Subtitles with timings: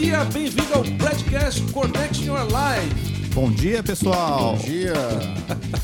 [0.00, 3.30] dia, bem-vindo ao podcast Connect Your Life.
[3.34, 4.54] Bom dia, pessoal.
[4.54, 4.92] Bom dia.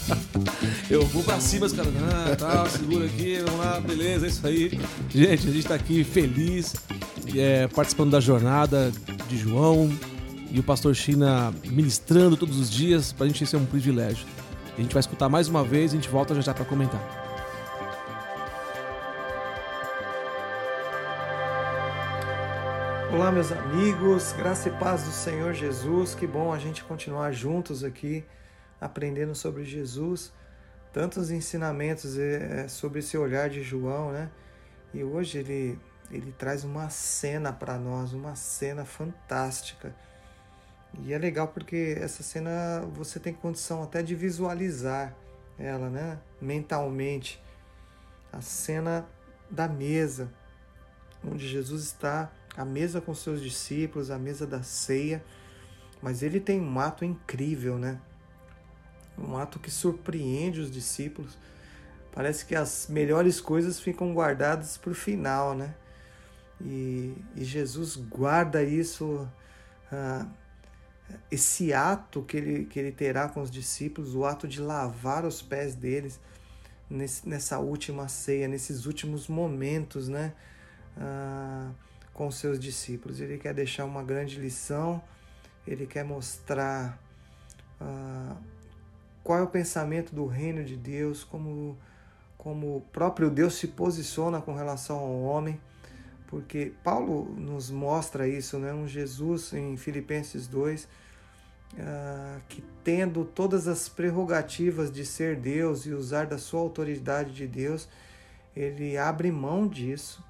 [0.89, 4.47] Eu vou pra cima, os caras, ah, tá, segura aqui, vamos lá, beleza, é isso
[4.47, 4.79] aí.
[5.11, 6.77] Gente, a gente tá aqui feliz,
[7.35, 8.93] é, participando da jornada
[9.29, 9.93] de João
[10.53, 14.25] e o pastor China ministrando todos os dias, pra gente isso é um privilégio.
[14.79, 17.24] A gente vai escutar mais uma vez e a gente volta já já pra comentar.
[23.15, 26.17] Olá, meus amigos, graça e paz do Senhor Jesus.
[26.17, 28.25] Que bom a gente continuar juntos aqui,
[28.81, 30.33] aprendendo sobre Jesus,
[30.93, 34.29] tantos ensinamentos é, sobre esse olhar de João, né?
[34.93, 35.79] E hoje ele,
[36.11, 39.95] ele traz uma cena para nós, uma cena fantástica.
[40.99, 45.15] E é legal porque essa cena você tem condição até de visualizar
[45.57, 46.19] ela, né?
[46.41, 47.41] Mentalmente.
[48.33, 49.07] A cena
[49.49, 50.29] da mesa,
[51.25, 55.25] onde Jesus está a mesa com seus discípulos, a mesa da ceia.
[56.01, 58.01] Mas ele tem um ato incrível, né?
[59.19, 61.37] Um ato que surpreende os discípulos.
[62.13, 65.75] Parece que as melhores coisas ficam guardadas para o final, né?
[66.61, 69.29] E, e, Jesus guarda isso,
[69.91, 70.27] ah,
[71.31, 75.43] esse ato que ele, que ele terá com os discípulos, o ato de lavar os
[75.43, 76.21] pés deles
[76.89, 80.33] nesse, nessa última ceia, nesses últimos momentos, né?
[80.97, 81.71] Ah,
[82.15, 83.21] com seus discípulos.
[83.21, 85.03] Ele quer deixar uma grande lição,
[85.67, 86.99] ele quer mostrar
[87.81, 88.37] uh,
[89.23, 91.77] qual é o pensamento do reino de Deus, como,
[92.39, 95.61] como o próprio Deus se posiciona com relação ao homem,
[96.29, 98.73] porque Paulo nos mostra isso, né?
[98.73, 100.85] um Jesus em Filipenses 2.
[100.85, 107.33] Uh, ah, que tendo todas as prerrogativas de ser Deus e usar da sua autoridade
[107.33, 107.89] de Deus,
[108.55, 110.23] ele abre mão disso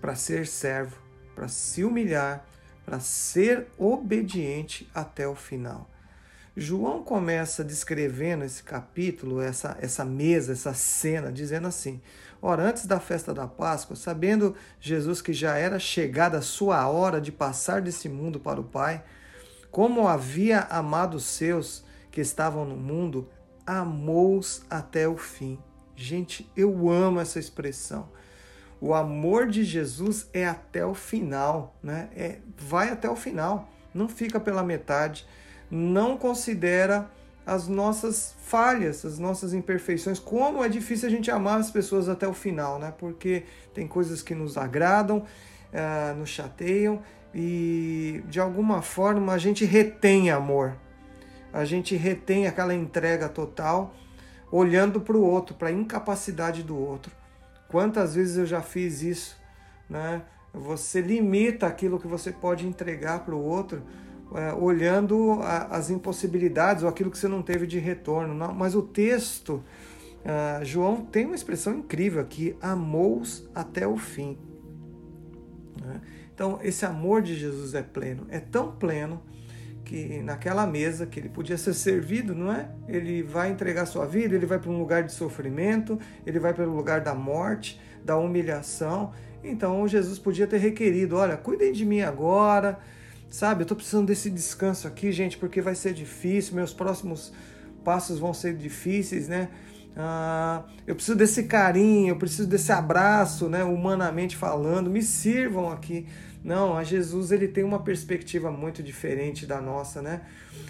[0.00, 0.96] para ser servo,
[1.34, 2.44] para se humilhar,
[2.84, 5.88] para ser obediente até o final.
[6.54, 12.00] João começa descrevendo esse capítulo, essa, essa mesa, essa cena, dizendo assim:
[12.42, 17.20] Ora, antes da festa da Páscoa, sabendo Jesus que já era chegada a sua hora
[17.20, 19.02] de passar desse mundo para o Pai,
[19.70, 23.26] como havia amado os seus que estavam no mundo,
[23.66, 25.58] amou-os até o fim.
[25.96, 28.08] Gente, eu amo essa expressão.
[28.82, 32.08] O amor de Jesus é até o final, né?
[32.16, 35.24] É, vai até o final, não fica pela metade,
[35.70, 37.08] não considera
[37.46, 40.18] as nossas falhas, as nossas imperfeições.
[40.18, 42.92] Como é difícil a gente amar as pessoas até o final, né?
[42.98, 47.00] Porque tem coisas que nos agradam, uh, nos chateiam
[47.32, 50.76] e de alguma forma a gente retém amor,
[51.52, 53.94] a gente retém aquela entrega total,
[54.50, 57.21] olhando para o outro, para a incapacidade do outro.
[57.72, 59.40] Quantas vezes eu já fiz isso,
[59.88, 60.22] né?
[60.52, 63.82] Você limita aquilo que você pode entregar para o outro,
[64.34, 68.34] é, olhando a, as impossibilidades ou aquilo que você não teve de retorno.
[68.34, 69.64] Não, mas o texto,
[70.20, 74.36] uh, João tem uma expressão incrível aqui: amou-os até o fim.
[75.82, 76.02] Né?
[76.34, 79.22] Então, esse amor de Jesus é pleno, é tão pleno
[79.92, 82.70] que naquela mesa que ele podia ser servido, não é?
[82.88, 86.66] Ele vai entregar sua vida, ele vai para um lugar de sofrimento, ele vai para
[86.66, 89.12] o lugar da morte, da humilhação.
[89.44, 92.78] Então Jesus podia ter requerido: olha, cuidem de mim agora,
[93.28, 93.60] sabe?
[93.60, 97.30] Eu estou precisando desse descanso aqui, gente, porque vai ser difícil, meus próximos
[97.84, 99.50] passos vão ser difíceis, né?
[99.94, 103.62] Ah, eu preciso desse carinho, eu preciso desse abraço, né?
[103.62, 106.06] Humanamente falando, me sirvam aqui.
[106.44, 110.22] Não, a Jesus ele tem uma perspectiva muito diferente da nossa, né?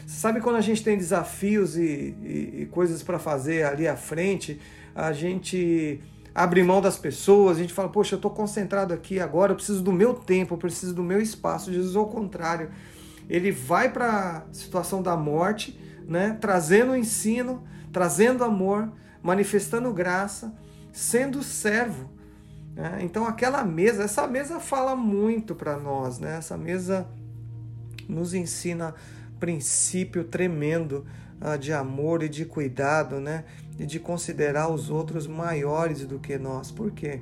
[0.06, 4.60] Sabe quando a gente tem desafios e, e, e coisas para fazer ali à frente,
[4.94, 6.00] a gente
[6.34, 9.82] abre mão das pessoas, a gente fala, poxa, eu estou concentrado aqui agora, eu preciso
[9.82, 11.72] do meu tempo, eu preciso do meu espaço.
[11.72, 12.70] Jesus, ao contrário,
[13.28, 16.36] ele vai para a situação da morte, né?
[16.38, 20.54] Trazendo ensino, trazendo amor, manifestando graça,
[20.92, 22.10] sendo servo
[22.74, 22.98] né?
[23.02, 26.38] Então, aquela mesa, essa mesa fala muito para nós, né?
[26.38, 27.06] essa mesa
[28.08, 28.94] nos ensina
[29.38, 31.04] princípio tremendo
[31.40, 33.44] uh, de amor e de cuidado, né?
[33.78, 36.70] e de considerar os outros maiores do que nós.
[36.70, 37.20] Por quê?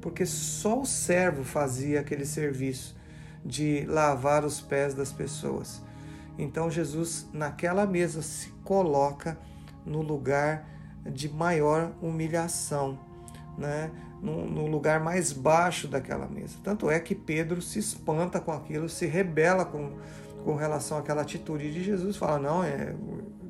[0.00, 2.96] Porque só o servo fazia aquele serviço
[3.44, 5.82] de lavar os pés das pessoas.
[6.38, 9.38] Então Jesus naquela mesa se coloca
[9.84, 10.68] no lugar
[11.04, 12.98] de maior humilhação,
[13.56, 13.90] né?
[14.24, 16.56] No, no, lugar mais baixo daquela mesa.
[16.64, 19.98] Tanto é que Pedro se espanta com aquilo, se rebela com,
[20.42, 22.16] com relação àquela atitude de Jesus.
[22.16, 22.94] Fala: Não, é,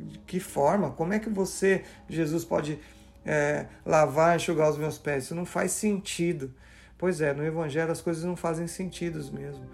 [0.09, 0.91] de que forma?
[0.91, 2.81] Como é que você, Jesus, pode
[3.25, 5.25] é, lavar, enxugar os meus pés?
[5.25, 6.53] Isso não faz sentido.
[6.99, 9.65] Pois é, no Evangelho as coisas não fazem sentido mesmo.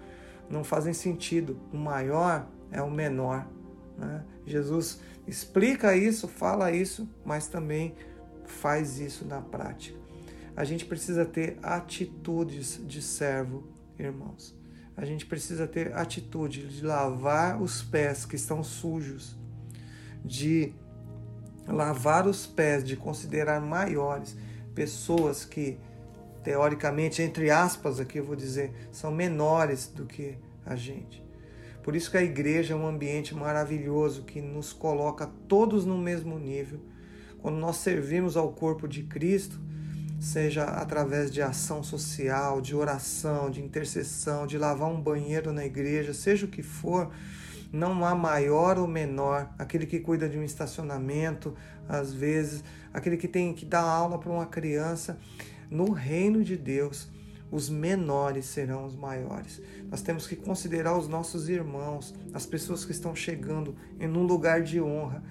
[0.49, 1.59] não fazem sentido.
[1.73, 3.47] O maior é o menor.
[3.97, 4.23] Né?
[4.45, 7.95] Jesus explica isso, fala isso, mas também
[8.45, 10.00] faz isso na prática.
[10.55, 13.67] A gente precisa ter atitudes de servo,
[13.97, 14.55] irmãos.
[14.95, 19.37] A gente precisa ter atitude de lavar os pés que estão sujos,
[20.23, 20.73] de
[21.67, 24.35] lavar os pés, de considerar maiores
[24.75, 25.79] pessoas que,
[26.43, 31.23] teoricamente, entre aspas, aqui eu vou dizer, são menores do que a gente.
[31.81, 36.37] Por isso que a igreja é um ambiente maravilhoso que nos coloca todos no mesmo
[36.37, 36.79] nível.
[37.41, 39.59] Quando nós servimos ao corpo de Cristo,
[40.21, 46.13] seja através de ação social, de oração, de intercessão, de lavar um banheiro na igreja,
[46.13, 47.09] seja o que for,
[47.73, 51.55] não há maior ou menor, aquele que cuida de um estacionamento,
[51.89, 52.63] às vezes,
[52.93, 55.17] aquele que tem que dar aula para uma criança,
[55.71, 57.09] no reino de Deus,
[57.49, 59.59] os menores serão os maiores.
[59.89, 64.61] Nós temos que considerar os nossos irmãos, as pessoas que estão chegando em um lugar
[64.61, 65.23] de honra.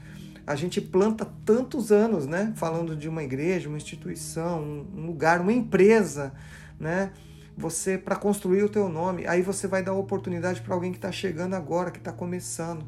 [0.51, 2.53] A gente planta tantos anos, né?
[2.57, 6.33] Falando de uma igreja, uma instituição, um lugar, uma empresa,
[6.77, 7.13] né?
[7.57, 11.13] Você para construir o teu nome, aí você vai dar oportunidade para alguém que está
[11.13, 12.85] chegando agora, que está começando.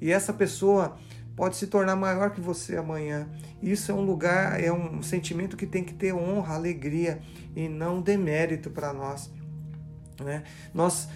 [0.00, 0.98] E essa pessoa
[1.34, 3.28] pode se tornar maior que você amanhã.
[3.60, 7.20] Isso é um lugar, é um sentimento que tem que ter honra, alegria
[7.56, 9.32] e não demérito para nós.
[10.22, 10.44] Né?
[10.72, 11.08] Nós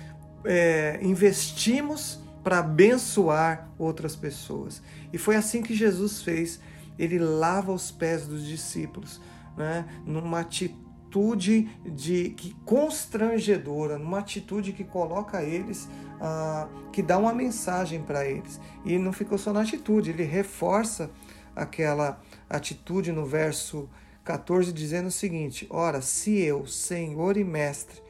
[0.44, 4.82] é, investimos para abençoar outras pessoas.
[5.12, 6.60] E foi assim que Jesus fez.
[6.98, 9.20] Ele lava os pés dos discípulos,
[9.56, 9.86] né?
[10.04, 15.88] numa atitude de que constrangedora, numa atitude que coloca eles,
[16.20, 18.60] ah, que dá uma mensagem para eles.
[18.84, 21.10] E não ficou só na atitude, ele reforça
[21.56, 23.88] aquela atitude no verso
[24.24, 28.00] 14, dizendo o seguinte: Ora, se eu, Senhor e Mestre,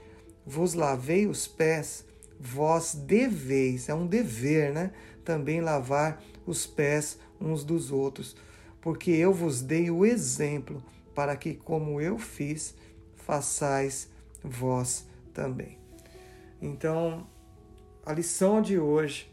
[0.47, 2.05] vos lavei os pés,
[2.45, 4.93] vós deveis, é um dever, né?
[5.25, 8.37] Também lavar os pés uns dos outros,
[8.81, 10.83] porque eu vos dei o exemplo,
[11.15, 12.75] para que, como eu fiz,
[13.17, 14.11] façais
[14.43, 15.79] vós também.
[16.61, 17.27] Então,
[18.05, 19.33] a lição de hoje,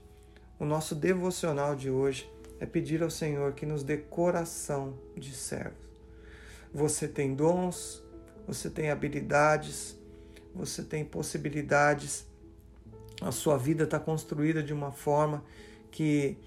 [0.58, 2.30] o nosso devocional de hoje,
[2.60, 5.82] é pedir ao Senhor que nos dê coração de servos.
[6.74, 8.02] Você tem dons,
[8.48, 9.98] você tem habilidades,
[10.54, 12.31] você tem possibilidades.
[13.22, 15.44] A sua vida está construída de uma forma
[15.92, 16.38] que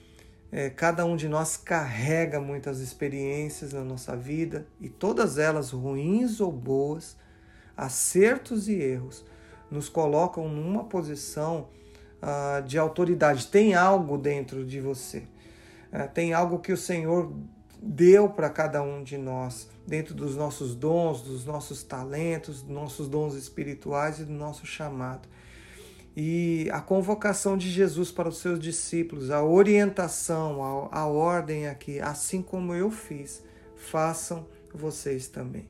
[0.50, 6.40] é, cada um de nós carrega muitas experiências na nossa vida e todas elas, ruins
[6.40, 7.16] ou boas,
[7.76, 9.24] acertos e erros,
[9.70, 11.68] nos colocam numa posição
[12.22, 13.46] uh, de autoridade.
[13.48, 15.24] Tem algo dentro de você,
[15.92, 17.32] uh, tem algo que o Senhor
[17.80, 23.08] deu para cada um de nós, dentro dos nossos dons, dos nossos talentos, dos nossos
[23.08, 25.28] dons espirituais e do nosso chamado.
[26.16, 31.98] E a convocação de Jesus para os seus discípulos, a orientação, a, a ordem aqui,
[32.00, 33.42] assim como eu fiz,
[33.76, 35.68] façam vocês também.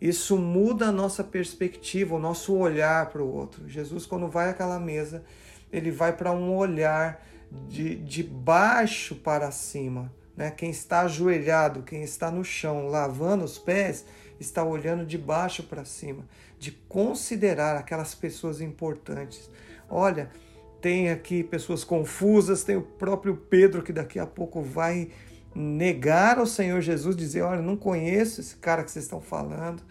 [0.00, 3.66] Isso muda a nossa perspectiva, o nosso olhar para o outro.
[3.66, 5.24] Jesus, quando vai àquela mesa,
[5.72, 7.24] ele vai para um olhar
[7.68, 10.50] de, de baixo para cima, né?
[10.50, 14.04] Quem está ajoelhado, quem está no chão lavando os pés,
[14.38, 16.24] está olhando de baixo para cima,
[16.58, 19.50] de considerar aquelas pessoas importantes.
[19.88, 20.30] Olha,
[20.80, 25.08] tem aqui pessoas confusas, tem o próprio Pedro que daqui a pouco vai
[25.54, 29.82] negar ao Senhor Jesus, dizer: Olha, não conheço esse cara que vocês estão falando.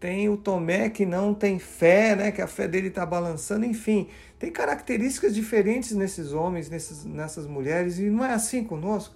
[0.00, 2.32] Tem o Tomé que não tem fé, né?
[2.32, 3.64] Que a fé dele está balançando.
[3.64, 9.14] Enfim, tem características diferentes nesses homens, nesses, nessas mulheres, e não é assim conosco.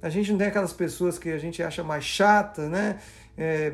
[0.00, 2.98] A gente não tem aquelas pessoas que a gente acha mais chata, né?
[3.36, 3.72] É,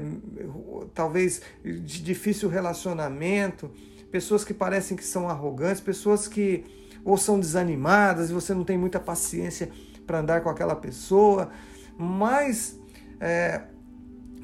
[0.95, 3.71] talvez de difícil relacionamento,
[4.11, 6.65] pessoas que parecem que são arrogantes, pessoas que
[7.05, 9.71] ou são desanimadas e você não tem muita paciência
[10.07, 11.51] para andar com aquela pessoa,
[11.99, 12.79] mas
[13.21, 13.63] é,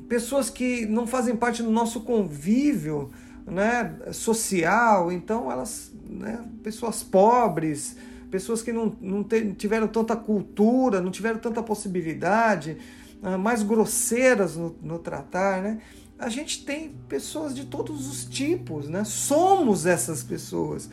[0.08, 3.10] pessoas que não fazem parte do nosso convívio
[3.46, 7.96] né, social, então elas, né, pessoas pobres,
[8.30, 9.24] pessoas que não, não
[9.56, 12.78] tiveram tanta cultura, não tiveram tanta possibilidade,
[13.22, 15.80] uh, mais grosseiras no, no tratar, né?
[16.18, 19.04] A gente tem pessoas de todos os tipos, né?
[19.04, 20.90] Somos essas pessoas.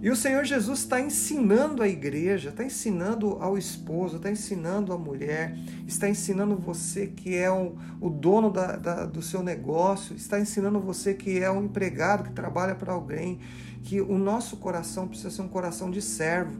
[0.00, 4.98] E o Senhor Jesus está ensinando a igreja, está ensinando ao esposo, está ensinando a
[4.98, 10.38] mulher, está ensinando você que é o, o dono da, da, do seu negócio, está
[10.38, 13.40] ensinando você que é um empregado que trabalha para alguém,
[13.82, 16.56] que o nosso coração precisa ser um coração de servo,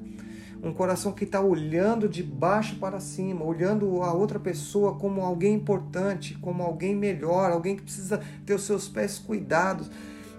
[0.60, 5.54] um coração que está olhando de baixo para cima, olhando a outra pessoa como alguém
[5.54, 9.88] importante, como alguém melhor, alguém que precisa ter os seus pés cuidados.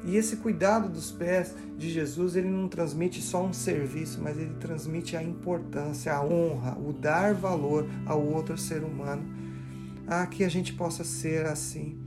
[0.05, 4.53] E esse cuidado dos pés de Jesus, ele não transmite só um serviço, mas ele
[4.59, 9.23] transmite a importância, a honra, o dar valor ao outro ser humano.
[10.07, 11.99] Ah, que a gente possa ser assim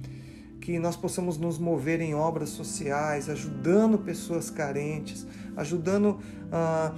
[0.63, 6.21] que nós possamos nos mover em obras sociais, ajudando pessoas carentes, ajudando,
[6.53, 6.95] ah,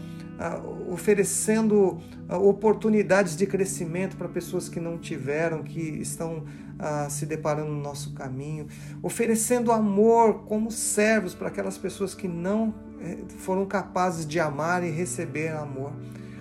[0.91, 1.99] oferecendo
[2.29, 6.45] ah, oportunidades de crescimento para pessoas que não tiveram, que estão
[6.79, 8.67] ah, se deparando no nosso caminho,
[9.03, 14.91] oferecendo amor como servos para aquelas pessoas que não eh, foram capazes de amar e
[14.91, 15.93] receber amor.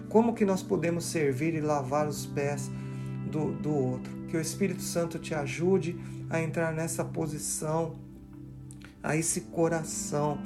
[0.10, 2.70] Como que nós podemos servir e lavar os pés
[3.30, 4.12] do, do outro?
[4.28, 5.98] Que o Espírito Santo te ajude
[6.30, 7.96] a entrar nessa posição,
[9.02, 10.40] a esse coração.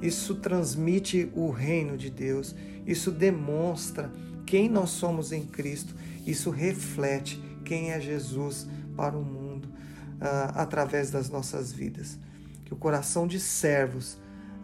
[0.00, 2.54] Isso transmite o reino de Deus,
[2.86, 4.10] isso demonstra
[4.46, 5.94] quem nós somos em Cristo,
[6.26, 8.66] isso reflete quem é Jesus
[8.96, 12.18] para o mundo uh, através das nossas vidas.
[12.64, 14.14] Que o coração de servos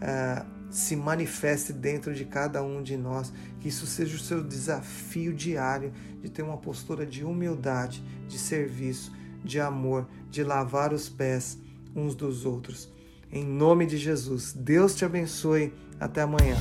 [0.01, 5.33] uh, se manifeste dentro de cada um de nós, que isso seja o seu desafio
[5.33, 9.13] diário de ter uma postura de humildade, de serviço,
[9.45, 11.59] de amor, de lavar os pés
[11.95, 12.93] uns dos outros.
[13.33, 15.73] Em nome de Jesus, Deus te abençoe.
[15.99, 16.57] Até amanhã.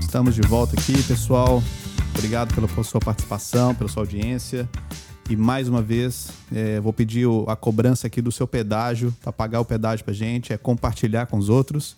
[0.00, 1.62] Estamos de volta aqui, pessoal.
[2.16, 4.68] Obrigado pela sua participação, pela sua audiência.
[5.28, 9.60] E mais uma vez, é, vou pedir a cobrança aqui do seu pedágio, para pagar
[9.60, 11.96] o pedágio para gente, é compartilhar com os outros.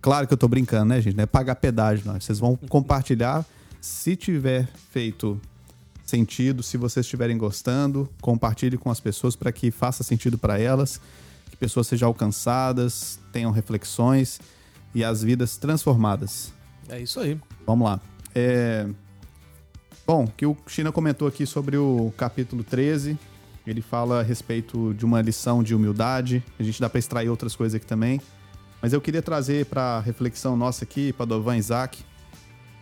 [0.00, 1.14] Claro que eu tô brincando, né, gente?
[1.14, 2.18] Não é pagar pedágio, não.
[2.18, 3.44] Vocês vão compartilhar.
[3.82, 5.40] Se tiver feito
[6.04, 11.00] sentido, se vocês estiverem gostando, compartilhe com as pessoas para que faça sentido para elas,
[11.50, 14.40] que pessoas sejam alcançadas, tenham reflexões
[14.94, 16.52] e as vidas transformadas.
[16.88, 17.36] É isso aí.
[17.66, 18.00] Vamos lá.
[18.32, 18.88] É...
[20.06, 23.18] Bom, que o China comentou aqui sobre o capítulo 13.
[23.66, 26.40] Ele fala a respeito de uma lição de humildade.
[26.56, 28.20] A gente dá para extrair outras coisas aqui também.
[28.80, 32.04] Mas eu queria trazer para reflexão nossa aqui, para Dovan Isaac,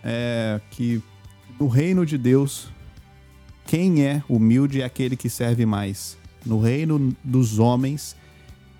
[0.03, 1.01] é, que
[1.59, 2.69] no reino de Deus,
[3.65, 6.17] quem é humilde é aquele que serve mais.
[6.45, 8.15] No reino dos homens,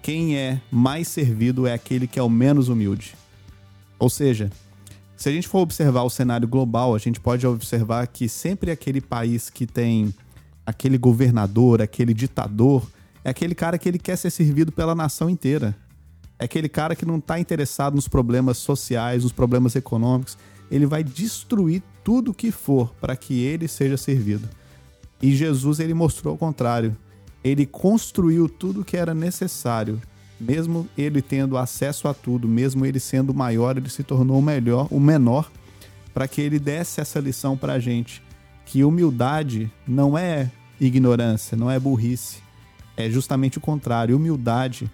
[0.02, 3.16] quem é mais servido é aquele que é o menos humilde.
[4.00, 4.50] Ou seja,
[5.16, 9.00] se a gente for observar o cenário global, a gente pode observar que sempre aquele
[9.00, 10.14] país que tem
[10.66, 12.90] aquele governador, aquele ditador,
[13.24, 15.76] é aquele cara que ele quer ser servido pela nação inteira
[16.42, 20.36] é aquele cara que não está interessado nos problemas sociais, nos problemas econômicos.
[20.72, 24.48] Ele vai destruir tudo que for para que ele seja servido.
[25.22, 26.96] E Jesus ele mostrou o contrário.
[27.44, 30.02] Ele construiu tudo que era necessário,
[30.40, 34.88] mesmo ele tendo acesso a tudo, mesmo ele sendo maior, ele se tornou o melhor,
[34.90, 35.52] o menor,
[36.14, 38.24] para que ele desse essa lição para a gente,
[38.66, 42.38] que humildade não é ignorância, não é burrice,
[42.96, 44.16] é justamente o contrário.
[44.16, 44.90] Humildade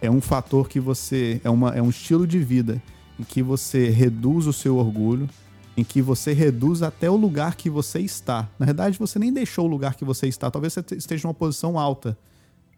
[0.00, 1.40] é um fator que você.
[1.44, 2.82] É, uma, é um estilo de vida
[3.18, 5.28] em que você reduz o seu orgulho,
[5.76, 8.48] em que você reduz até o lugar que você está.
[8.58, 10.50] Na verdade, você nem deixou o lugar que você está.
[10.50, 12.18] Talvez você esteja numa posição alta,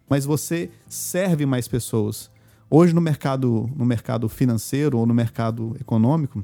[0.09, 2.29] mas você serve mais pessoas.
[2.69, 6.43] Hoje, no mercado, no mercado financeiro ou no mercado econômico,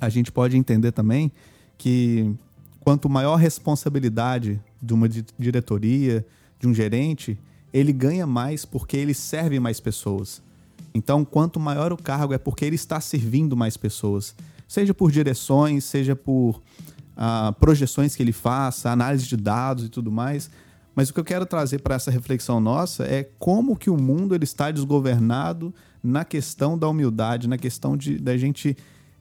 [0.00, 1.32] a gente pode entender também
[1.78, 2.34] que
[2.80, 6.26] quanto maior a responsabilidade de uma diretoria,
[6.60, 7.38] de um gerente,
[7.72, 10.42] ele ganha mais porque ele serve mais pessoas.
[10.94, 14.34] Então, quanto maior o cargo, é porque ele está servindo mais pessoas.
[14.68, 16.60] Seja por direções, seja por
[17.16, 20.50] ah, projeções que ele faça, análise de dados e tudo mais.
[20.94, 24.34] Mas o que eu quero trazer para essa reflexão nossa é como que o mundo
[24.34, 28.76] ele está desgovernado na questão da humildade, na questão de da gente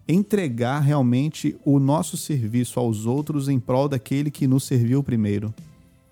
[0.08, 5.54] entregar realmente o nosso serviço aos outros em prol daquele que nos serviu primeiro.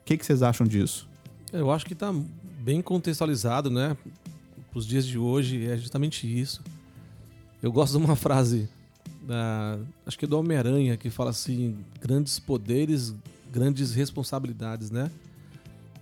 [0.02, 1.08] O que, que vocês acham disso?
[1.52, 2.14] Eu acho que está
[2.60, 3.98] bem contextualizado, né?
[4.80, 6.62] Os dias de hoje, é justamente isso.
[7.62, 8.70] Eu gosto de uma frase,
[9.28, 13.14] da, acho que é do Homem-Aranha, que fala assim: grandes poderes,
[13.52, 15.12] grandes responsabilidades, né?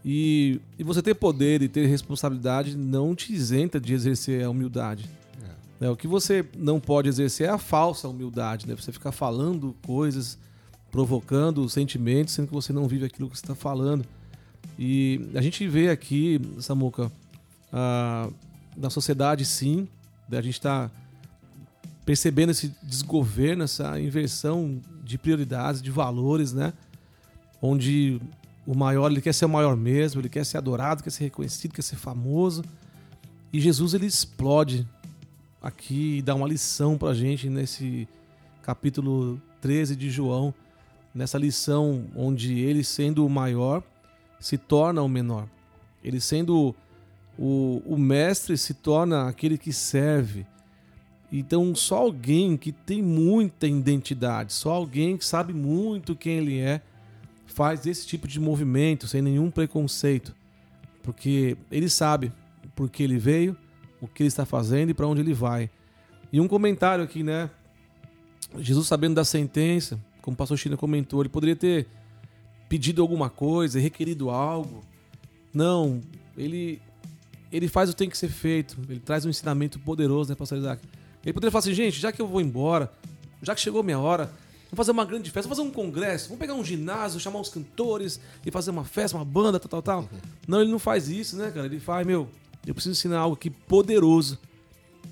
[0.05, 5.09] E, e você ter poder e ter responsabilidade não te isenta de exercer a humildade.
[5.41, 5.85] É.
[5.85, 5.89] Né?
[5.89, 8.75] O que você não pode exercer é a falsa humildade, né?
[8.75, 10.37] Você ficar falando coisas,
[10.91, 14.05] provocando sentimentos, sendo que você não vive aquilo que você está falando.
[14.77, 17.11] E a gente vê aqui, Samuca,
[17.73, 18.29] a,
[18.77, 19.87] na sociedade sim,
[20.31, 20.91] a gente está
[22.05, 26.71] percebendo esse desgoverno, essa inversão de prioridades, de valores, né?
[27.61, 28.21] Onde
[28.65, 31.73] o maior, ele quer ser o maior mesmo, ele quer ser adorado, quer ser reconhecido,
[31.73, 32.63] quer ser famoso.
[33.51, 34.87] E Jesus ele explode
[35.61, 38.07] aqui e dá uma lição pra gente nesse
[38.61, 40.53] capítulo 13 de João,
[41.13, 43.81] nessa lição onde ele sendo o maior
[44.39, 45.47] se torna o menor.
[46.03, 46.75] Ele sendo
[47.37, 50.45] o, o mestre se torna aquele que serve.
[51.31, 56.81] Então, só alguém que tem muita identidade, só alguém que sabe muito quem ele é,
[57.45, 60.33] faz esse tipo de movimento sem nenhum preconceito.
[61.03, 62.31] Porque ele sabe
[62.75, 63.57] por que ele veio,
[64.01, 65.69] o que ele está fazendo e para onde ele vai.
[66.31, 67.49] E um comentário aqui, né?
[68.59, 71.87] Jesus sabendo da sentença, como o pastor China comentou, ele poderia ter
[72.69, 74.83] pedido alguma coisa, requerido algo.
[75.53, 76.01] Não,
[76.37, 76.81] ele
[77.51, 78.77] ele faz o que tem que ser feito.
[78.89, 80.81] Ele traz um ensinamento poderoso, né, pastor Isaac?
[81.23, 82.91] Ele poderia falar assim, gente, já que eu vou embora,
[83.41, 84.25] já que chegou minha hora,
[84.65, 87.49] vamos fazer uma grande festa, vamos fazer um congresso, vamos pegar um ginásio, chamar os
[87.49, 89.99] cantores e fazer uma festa, uma banda, tal, tal, tal.
[90.01, 90.19] Uhum.
[90.47, 91.65] Não, ele não faz isso, né, cara?
[91.65, 92.29] Ele faz, meu,
[92.65, 94.39] eu preciso ensinar algo aqui poderoso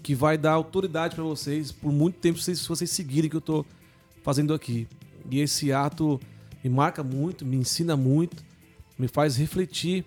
[0.04, 3.42] que vai dar autoridade para vocês por muito tempo se vocês seguirem o que eu
[3.42, 3.65] tô
[4.24, 4.88] fazendo aqui.
[5.32, 6.20] E esse ato
[6.63, 8.44] me marca muito, me ensina muito,
[8.98, 10.06] me faz refletir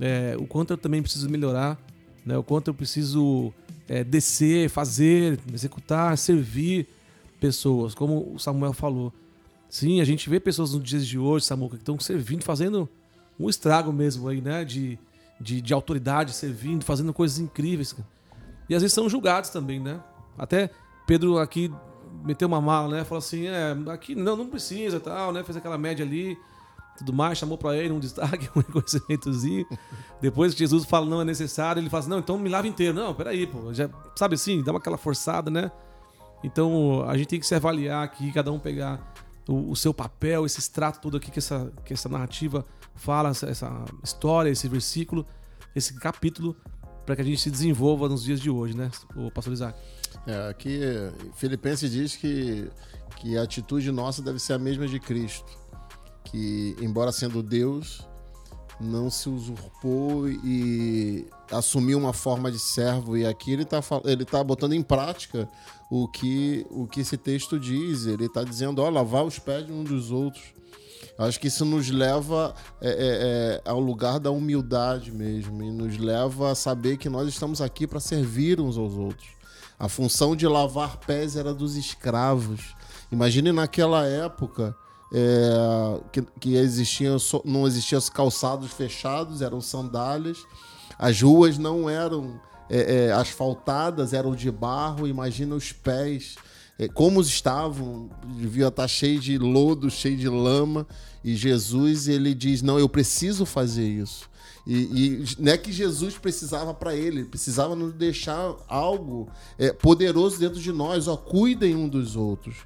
[0.00, 1.78] é, o quanto eu também preciso melhorar,
[2.24, 2.36] né?
[2.36, 3.52] o quanto eu preciso
[3.88, 6.88] é, descer, fazer, executar, servir
[7.40, 9.12] pessoas, como o Samuel falou.
[9.68, 12.88] Sim, a gente vê pessoas nos dias de hoje, Samuel, que estão servindo, fazendo
[13.38, 14.64] um estrago mesmo aí, né?
[14.64, 14.98] De,
[15.40, 17.96] de, de autoridade, servindo, fazendo coisas incríveis.
[18.68, 20.00] E às vezes são julgados também, né?
[20.38, 20.70] Até
[21.06, 21.72] Pedro aqui
[22.24, 23.04] meteu uma mala, né?
[23.04, 25.42] Falou assim, é, aqui não, não precisa tal, né?
[25.42, 26.36] Fez aquela média ali
[27.02, 29.66] tudo mais, chamou para ele um destaque, um reconhecimentozinho.
[30.20, 32.94] Depois que Jesus fala não é necessário, ele fala assim, não, então me lava inteiro.
[32.94, 35.70] Não, peraí, pô, já, sabe assim, dá uma aquela forçada, né?
[36.44, 39.12] Então a gente tem que se avaliar aqui, cada um pegar
[39.48, 43.46] o, o seu papel, esse extrato todo aqui que essa, que essa narrativa fala, essa,
[43.48, 45.26] essa história, esse versículo,
[45.74, 46.56] esse capítulo,
[47.04, 49.78] para que a gente se desenvolva nos dias de hoje, né, o pastor Isaac?
[50.26, 50.80] É, aqui
[51.34, 52.68] Filipenses diz que,
[53.16, 55.62] que a atitude nossa deve ser a mesma de Cristo
[56.32, 58.08] que, embora sendo Deus,
[58.80, 63.16] não se usurpou e assumiu uma forma de servo.
[63.16, 65.48] E aqui ele está ele tá botando em prática
[65.90, 68.06] o que, o que esse texto diz.
[68.06, 70.42] Ele está dizendo: ó, lavar os pés de um dos outros.
[71.18, 75.98] Acho que isso nos leva é, é, é, ao lugar da humildade mesmo, e nos
[75.98, 79.28] leva a saber que nós estamos aqui para servir uns aos outros.
[79.78, 82.74] A função de lavar pés era dos escravos.
[83.10, 84.74] Imagine naquela época
[85.12, 90.38] é, que, que existiam, não existiam calçados fechados, eram sandálias.
[90.98, 95.06] As ruas não eram é, é, asfaltadas, eram de barro.
[95.06, 96.36] Imagina os pés,
[96.78, 100.86] é, como estavam, devia estar cheio de lodo, cheio de lama.
[101.22, 104.30] E Jesus ele diz: Não, eu preciso fazer isso.
[104.66, 109.72] E, e, não é que Jesus precisava para ele, ele precisava nos deixar algo é,
[109.72, 111.06] poderoso dentro de nós.
[111.06, 112.56] Ó, cuidem um dos outros.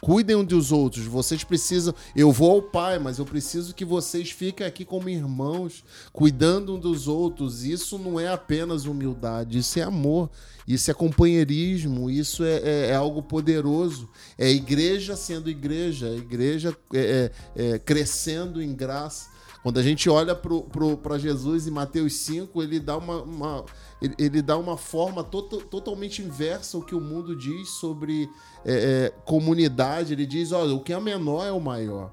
[0.00, 1.04] Cuidem um dos outros.
[1.04, 1.94] Vocês precisam.
[2.14, 6.78] Eu vou ao Pai, mas eu preciso que vocês fiquem aqui como irmãos, cuidando um
[6.78, 7.64] dos outros.
[7.64, 10.30] Isso não é apenas humildade, isso é amor,
[10.66, 14.08] isso é companheirismo, isso é, é, é algo poderoso.
[14.36, 19.35] É igreja sendo igreja, é igreja é, é, crescendo em graça.
[19.66, 23.64] Quando a gente olha para Jesus em Mateus 5, ele dá uma, uma
[24.00, 28.30] ele, ele, dá uma forma to totalmente inversa ao que o mundo diz sobre
[28.64, 30.12] é, é, comunidade.
[30.12, 32.12] Ele diz: olha, o que é menor é o maior.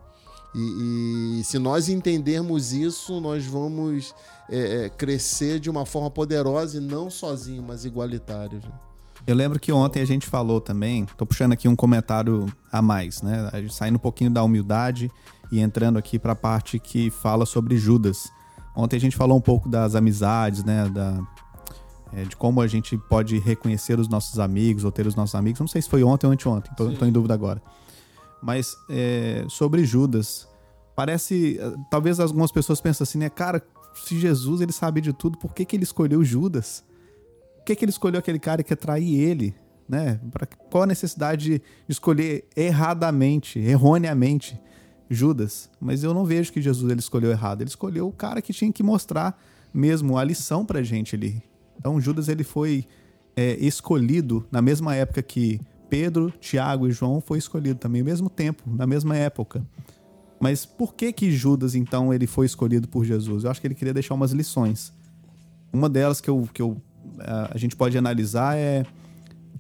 [0.56, 4.16] E, e se nós entendermos isso, nós vamos
[4.50, 8.64] é, é crescer de uma forma poderosa e não sozinho, mas igualitário.
[9.26, 13.22] Eu lembro que ontem a gente falou também, tô puxando aqui um comentário a mais,
[13.22, 13.50] né?
[13.70, 15.10] Saindo um pouquinho da humildade
[15.50, 18.30] e entrando aqui para a parte que fala sobre Judas.
[18.76, 20.90] Ontem a gente falou um pouco das amizades, né?
[20.90, 21.22] Da,
[22.12, 25.62] é, de como a gente pode reconhecer os nossos amigos ou ter os nossos amigos.
[25.62, 27.62] Não sei se foi ontem ou anteontem, estou em dúvida agora.
[28.42, 30.50] Mas é, sobre Judas,
[30.98, 31.58] parece.
[31.90, 33.30] Talvez algumas pessoas pensem assim, né?
[33.30, 33.64] Cara,
[33.96, 36.84] se Jesus ele sabe de tudo, por que, que ele escolheu Judas?
[37.66, 39.56] Que, que ele escolheu aquele cara que ia trair ele?
[39.88, 40.20] Né?
[40.32, 44.60] Pra, qual a necessidade de escolher erradamente, erroneamente?
[45.10, 47.62] Judas, mas eu não vejo que Jesus ele escolheu errado.
[47.62, 49.40] Ele escolheu o cara que tinha que mostrar
[49.74, 51.44] mesmo a lição pra gente ali.
[51.78, 52.86] Então Judas ele foi
[53.36, 58.30] é, escolhido na mesma época que Pedro, Tiago e João foi escolhido também, ao mesmo
[58.30, 59.66] tempo, na mesma época.
[60.40, 63.44] Mas por que que Judas então ele foi escolhido por Jesus?
[63.44, 64.92] Eu acho que ele queria deixar umas lições.
[65.72, 66.82] Uma delas que, eu, que eu,
[67.20, 68.86] a gente pode analisar é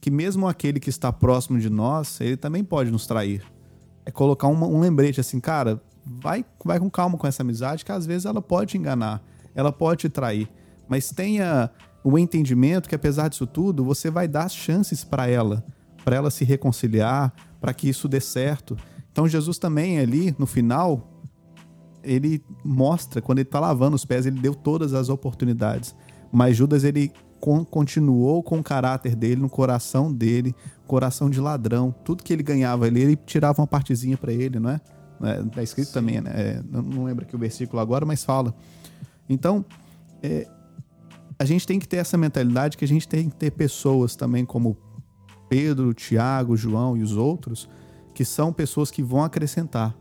[0.01, 3.43] que mesmo aquele que está próximo de nós, ele também pode nos trair
[4.05, 8.05] é colocar um lembrete assim, cara, vai, vai com calma com essa amizade, que às
[8.05, 9.23] vezes ela pode te enganar,
[9.55, 10.49] ela pode te trair,
[10.87, 11.69] mas tenha
[12.03, 15.63] o entendimento que apesar disso tudo, você vai dar chances para ela,
[16.03, 18.75] para ela se reconciliar, para que isso dê certo.
[19.11, 21.09] Então Jesus também ali, no final,
[22.03, 25.95] ele mostra, quando ele está lavando os pés, ele deu todas as oportunidades.
[26.29, 27.09] Mas Judas, ele
[27.69, 30.55] continuou com o caráter dele, no coração dele,
[30.87, 31.93] coração de ladrão.
[32.03, 34.81] Tudo que ele ganhava ali, ele tirava uma partezinha para ele, não é?
[35.23, 35.43] é?
[35.43, 35.93] Tá escrito Sim.
[35.93, 36.31] também, né?
[36.33, 38.55] É, não lembro aqui o versículo agora, mas fala.
[39.27, 39.65] Então,
[40.21, 40.47] é,
[41.37, 44.45] a gente tem que ter essa mentalidade que a gente tem que ter pessoas também
[44.45, 44.77] como
[45.49, 47.67] Pedro, Tiago, João e os outros,
[48.13, 49.93] que são pessoas que vão acrescentar.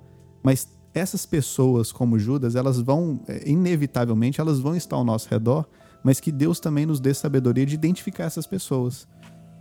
[0.42, 5.66] Mas essas pessoas, como Judas, elas vão, é, inevitavelmente, elas vão estar ao nosso redor,
[6.02, 9.06] mas que Deus também nos dê sabedoria de identificar essas pessoas,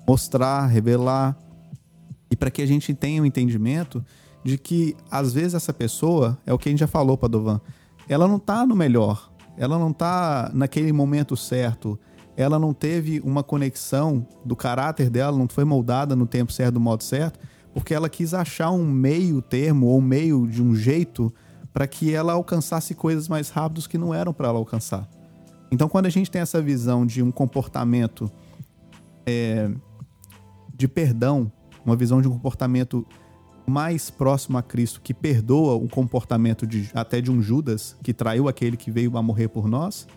[0.07, 1.37] mostrar, revelar,
[2.29, 4.03] e para que a gente tenha um entendimento
[4.43, 7.61] de que, às vezes, essa pessoa, é o que a gente já falou, Padovan,
[8.09, 11.99] ela não está no melhor, ela não está naquele momento certo,
[12.35, 16.79] ela não teve uma conexão do caráter dela, não foi moldada no tempo certo, do
[16.79, 17.39] modo certo,
[17.73, 21.33] porque ela quis achar um meio termo ou meio de um jeito
[21.73, 25.07] para que ela alcançasse coisas mais rápidos que não eram para ela alcançar.
[25.71, 28.29] Então, quando a gente tem essa visão de um comportamento
[29.25, 29.71] é,
[30.75, 31.51] de perdão,
[31.85, 33.05] uma visão de um comportamento
[33.65, 38.47] mais próximo a Cristo, que perdoa o comportamento de, até de um Judas, que traiu
[38.47, 40.07] aquele que veio a morrer por nós,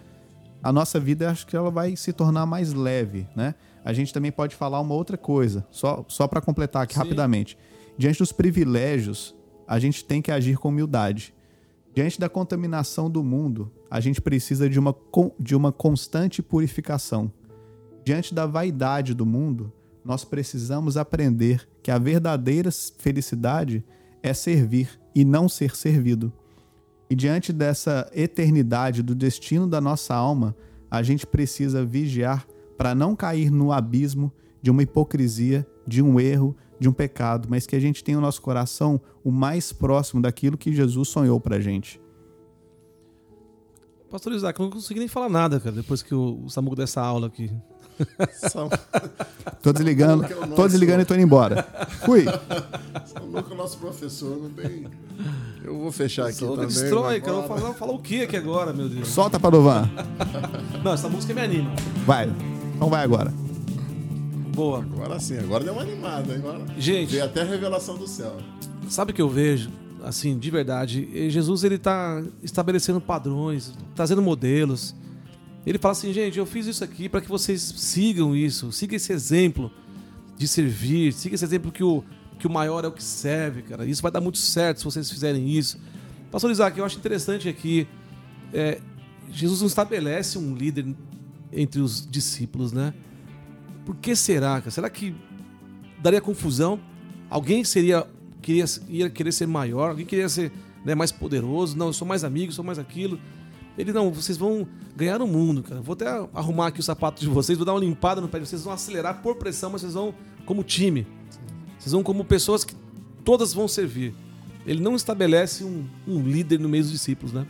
[0.62, 3.54] a nossa vida acho que ela vai se tornar mais leve, né?
[3.84, 7.00] A gente também pode falar uma outra coisa, só, só para completar aqui Sim.
[7.00, 7.58] rapidamente.
[7.98, 9.34] Diante dos privilégios,
[9.68, 11.34] a gente tem que agir com humildade.
[11.94, 14.94] Diante da contaminação do mundo, a gente precisa de uma,
[15.38, 17.32] de uma constante purificação.
[18.04, 19.72] Diante da vaidade do mundo,
[20.04, 23.84] nós precisamos aprender que a verdadeira felicidade
[24.22, 26.32] é servir e não ser servido.
[27.08, 30.56] E diante dessa eternidade do destino da nossa alma,
[30.90, 32.44] a gente precisa vigiar
[32.76, 37.66] para não cair no abismo de uma hipocrisia, de um erro, de um pecado, mas
[37.66, 41.56] que a gente tenha o nosso coração o mais próximo daquilo que Jesus sonhou para
[41.56, 42.00] a gente.
[44.10, 47.26] Pastor Isaac, eu não consegui nem falar nada, cara, depois que o Samuco dessa aula
[47.26, 47.50] aqui.
[49.62, 50.54] tô desligando, é nosso...
[50.54, 51.66] tô desligando e tô indo embora.
[52.04, 52.24] Fui.
[53.06, 54.86] Samuco é o nosso professor, não tem...
[55.64, 56.66] Eu vou fechar aqui também.
[56.66, 57.38] Destrói, cara.
[57.38, 59.08] Eu vou falar, falar o que aqui agora, meu Deus?
[59.08, 59.88] Solta, Padovan.
[60.84, 61.70] Não, essa música me anima.
[62.06, 62.30] Vai.
[62.76, 63.32] Então vai agora.
[64.54, 64.80] Boa.
[64.80, 66.34] Agora sim, agora deu uma animada.
[66.34, 67.10] Agora Gente.
[67.10, 68.36] Veio até a revelação do céu.
[68.88, 69.70] Sabe o que eu vejo?
[70.02, 74.94] Assim, de verdade, Jesus ele tá estabelecendo padrões, trazendo modelos.
[75.66, 79.12] Ele fala assim, gente, eu fiz isso aqui para que vocês sigam isso, siga esse
[79.12, 79.72] exemplo
[80.36, 82.04] de servir, siga esse exemplo que o,
[82.38, 83.86] que o maior é o que serve, cara.
[83.86, 85.78] Isso vai dar muito certo se vocês fizerem isso.
[86.30, 87.88] Pastor Isaac, eu acho interessante aqui,
[88.52, 88.78] é,
[89.30, 90.94] Jesus não estabelece um líder
[91.50, 92.92] entre os discípulos, né?
[93.84, 94.62] Por que será?
[94.70, 95.14] Será que
[96.00, 96.80] daria confusão?
[97.28, 98.06] Alguém seria
[98.40, 100.52] queria ia querer ser maior, alguém queria ser
[100.84, 101.76] né, mais poderoso?
[101.76, 103.18] Não, eu sou mais amigo, sou mais aquilo.
[103.76, 105.80] Ele não, vocês vão ganhar o mundo, cara.
[105.80, 108.46] Vou até arrumar aqui o sapato de vocês, vou dar uma limpada no pé de
[108.46, 111.06] vocês, vão acelerar por pressão, mas vocês vão como time.
[111.78, 112.74] Vocês vão como pessoas que
[113.24, 114.14] todas vão servir.
[114.66, 117.46] Ele não estabelece um, um líder no meio dos discípulos, né?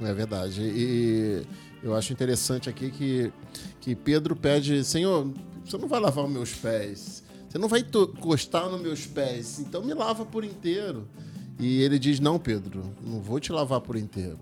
[0.00, 0.62] É verdade.
[0.62, 1.42] E
[1.82, 3.32] eu acho interessante aqui que,
[3.80, 5.30] que Pedro pede: Senhor,
[5.64, 9.82] você não vai lavar os meus pés, você não vai encostar nos meus pés, então
[9.82, 11.08] me lava por inteiro.
[11.58, 14.38] E ele diz: Não, Pedro, não vou te lavar por inteiro.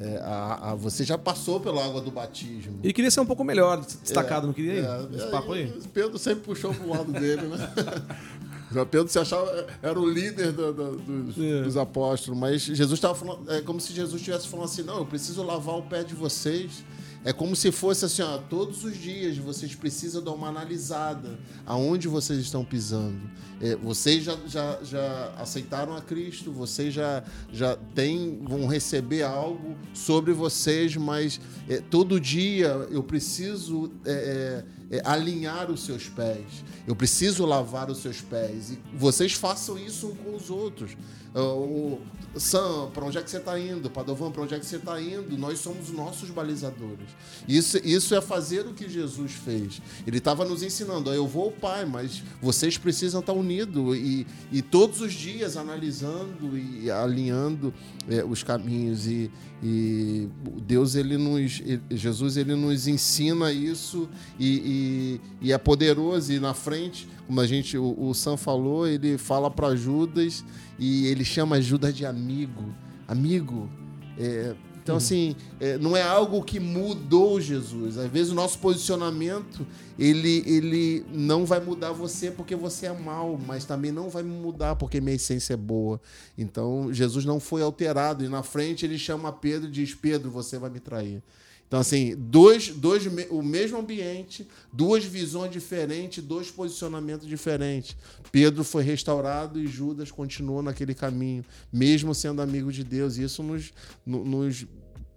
[0.00, 2.78] É, a, a, você já passou pela água do batismo.
[2.84, 4.72] E queria ser um pouco melhor, destacado, é, não queria?
[4.74, 5.72] É, esse papo aí?
[5.92, 7.58] Pedro sempre puxou pro lado dele, né?
[8.70, 11.62] Já Pedro se achava era o líder do, do, dos, é.
[11.62, 15.06] dos, apóstolos, mas Jesus estava falando, é como se Jesus estivesse falando assim: não, eu
[15.06, 16.84] preciso lavar o pé de vocês.
[17.24, 22.06] É como se fosse assim, ó, todos os dias vocês precisam dar uma analisada aonde
[22.06, 23.20] vocês estão pisando.
[23.60, 29.76] É, vocês já, já, já aceitaram a Cristo, vocês já, já têm, vão receber algo
[29.92, 36.64] sobre vocês, mas é, todo dia eu preciso é, é, é alinhar os seus pés,
[36.86, 38.70] eu preciso lavar os seus pés.
[38.70, 40.96] E vocês façam isso um com os outros.
[41.34, 42.00] O,
[42.36, 43.90] Sam, para onde é que você está indo?
[43.90, 45.36] Padovan, para onde é que você está indo?
[45.36, 47.07] Nós somos nossos balizadores.
[47.46, 49.80] Isso, isso é fazer o que Jesus fez.
[50.06, 54.62] Ele estava nos ensinando: eu vou ao Pai, mas vocês precisam estar unidos e, e
[54.62, 57.72] todos os dias analisando e alinhando
[58.08, 59.06] é, os caminhos.
[59.06, 59.30] E,
[59.62, 60.28] e
[60.62, 66.32] Deus, ele nos, Jesus, ele nos ensina isso e, e, e é poderoso.
[66.32, 70.44] E na frente, como a gente, o, o Sam falou, ele fala para Judas
[70.78, 72.74] e ele chama Judas de amigo.
[73.06, 73.70] Amigo,
[74.18, 74.54] é,
[74.88, 77.98] Então, assim, é, não é algo que mudou Jesus.
[77.98, 79.66] Às vezes o nosso posicionamento,
[79.98, 84.76] ele, ele não vai mudar você porque você é mal, mas também não vai mudar
[84.76, 86.00] porque minha essência é boa.
[86.38, 88.24] Então, Jesus não foi alterado.
[88.24, 91.22] E na frente ele chama Pedro e diz: Pedro, você vai me trair.
[91.68, 97.94] Então, assim, dois, dois, o mesmo ambiente, duas visões diferentes, dois posicionamentos diferentes.
[98.32, 103.18] Pedro foi restaurado e Judas continuou naquele caminho, mesmo sendo amigo de Deus.
[103.18, 103.70] E isso nos,
[104.06, 104.66] nos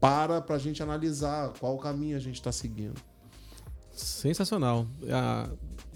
[0.02, 3.00] para para a gente analisar qual caminho a gente está seguindo.
[3.94, 4.86] Sensacional.
[5.10, 5.50] Ah,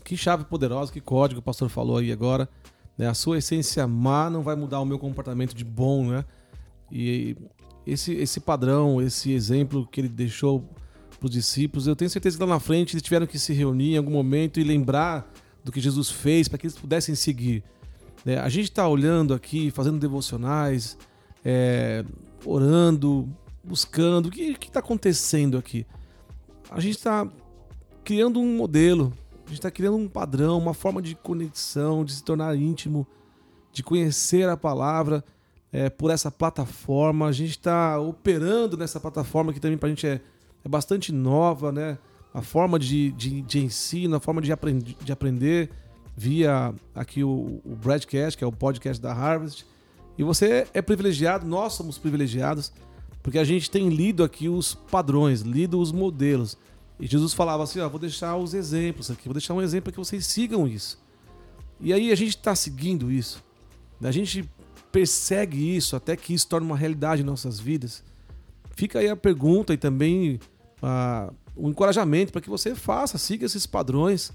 [0.05, 2.47] que chave poderosa, que código o pastor falou aí agora.
[2.97, 3.07] Né?
[3.07, 6.23] A sua essência má não vai mudar o meu comportamento de bom, né?
[6.91, 7.35] E
[7.85, 10.67] esse, esse padrão, esse exemplo que ele deixou
[11.19, 13.93] para os discípulos, eu tenho certeza que lá na frente eles tiveram que se reunir
[13.93, 15.31] em algum momento e lembrar
[15.63, 17.63] do que Jesus fez para que eles pudessem seguir.
[18.25, 20.97] É, a gente está olhando aqui, fazendo devocionais,
[21.43, 22.03] é,
[22.43, 23.29] orando,
[23.63, 24.27] buscando.
[24.27, 25.85] O que está acontecendo aqui?
[26.71, 27.27] A gente está
[28.03, 29.13] criando um modelo,
[29.45, 33.05] a gente está criando um padrão, uma forma de conexão, de se tornar íntimo,
[33.71, 35.23] de conhecer a palavra
[35.75, 37.27] é, por essa plataforma.
[37.27, 40.21] A gente está operando nessa plataforma que também para a gente é,
[40.63, 41.97] é bastante nova, né?
[42.33, 44.49] A forma de, de, de ensino, a forma de,
[45.03, 45.69] de aprender
[46.15, 49.65] via aqui o, o Broadcast, que é o podcast da Harvest.
[50.17, 52.71] E você é privilegiado, nós somos privilegiados,
[53.21, 56.57] porque a gente tem lido aqui os padrões, lido os modelos.
[56.97, 59.91] E Jesus falava assim: ó, vou deixar os exemplos aqui, vou deixar um exemplo para
[59.91, 61.03] que vocês sigam isso.
[61.81, 63.43] E aí a gente está seguindo isso.
[64.01, 64.49] A gente
[64.95, 68.01] persegue isso até que isso torne uma realidade em nossas vidas.
[68.77, 70.39] Fica aí a pergunta e também
[70.81, 74.31] uh, o encorajamento para que você faça, siga esses padrões,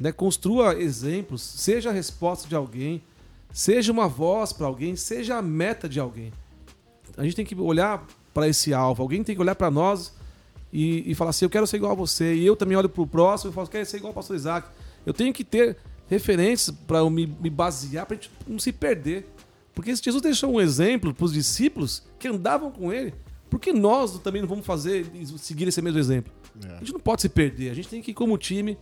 [0.00, 0.10] né?
[0.10, 3.02] construa exemplos, seja a resposta de alguém,
[3.52, 6.32] seja uma voz para alguém, seja a meta de alguém.
[7.14, 10.14] A gente tem que olhar para esse alvo, alguém tem que olhar para nós
[10.72, 12.34] e, e, falar assim: eu quero ser igual a você.
[12.34, 14.68] E eu também olho para o próximo e falo: quero ser igual ao pastor Isaac.
[15.04, 15.76] Eu tenho que ter
[16.08, 19.30] referências para me, me basear, para a gente não se perder.
[19.74, 23.14] Porque Jesus deixou um exemplo para os discípulos que andavam com ele.
[23.48, 25.06] Por que nós também não vamos fazer
[25.38, 26.32] seguir esse mesmo exemplo?
[26.64, 26.74] É.
[26.74, 27.70] A gente não pode se perder.
[27.70, 28.78] A gente tem que ir como time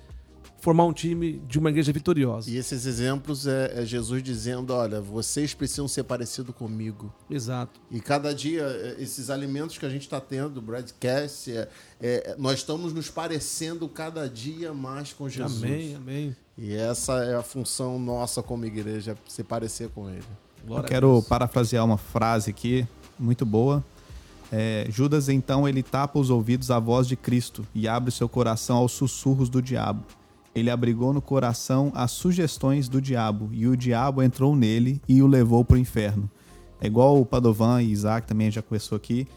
[0.61, 2.50] formar um time de uma igreja vitoriosa.
[2.50, 7.12] E esses exemplos é, é, Jesus dizendo: olha, vocês precisam ser parecidos comigo.
[7.29, 7.81] Exato.
[7.90, 11.68] E cada dia, é, esses alimentos que a gente está tendo, broadcast, é,
[12.00, 15.62] é, nós estamos nos parecendo cada dia mais com Jesus.
[15.62, 16.37] Amém, amém.
[16.57, 20.22] E essa é a função nossa como igreja, se parecer com Ele.
[20.66, 22.87] Glória Eu quero parafrasear uma frase aqui,
[23.18, 23.85] muito boa.
[24.53, 28.79] É, Judas então ele tapa os ouvidos à voz de Cristo e abre seu coração
[28.79, 30.05] aos sussurros do diabo.
[30.55, 35.27] Ele abrigou no coração as sugestões do diabo e o diabo entrou nele e o
[35.27, 36.29] levou para o inferno.
[36.81, 39.29] É igual o Padovan e Isaac também já conversou aqui,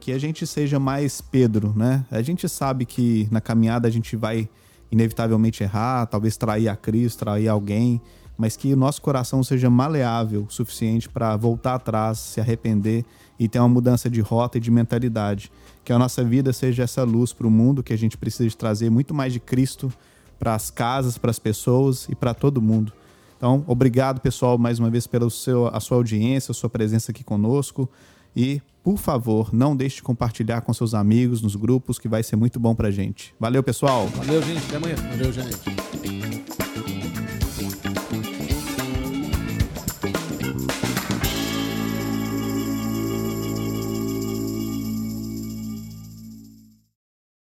[0.00, 2.04] que a gente seja mais Pedro, né?
[2.10, 4.48] A gente sabe que na caminhada a gente vai
[4.90, 8.00] inevitavelmente errar, talvez trair a Cristo, trair alguém,
[8.36, 13.04] mas que o nosso coração seja maleável o suficiente para voltar atrás, se arrepender
[13.38, 15.50] e ter uma mudança de rota e de mentalidade.
[15.84, 18.56] Que a nossa vida seja essa luz para o mundo que a gente precisa de
[18.56, 19.92] trazer muito mais de Cristo
[20.38, 22.92] para as casas, para as pessoas e para todo mundo.
[23.36, 27.22] Então, obrigado, pessoal, mais uma vez pela seu, a sua audiência, a sua presença aqui
[27.22, 27.88] conosco.
[28.34, 32.36] E, por favor, não deixe de compartilhar com seus amigos nos grupos, que vai ser
[32.36, 33.34] muito bom para gente.
[33.38, 34.06] Valeu, pessoal.
[34.08, 34.64] Valeu, gente.
[34.66, 34.96] Até amanhã.
[34.96, 36.15] Valeu, gente.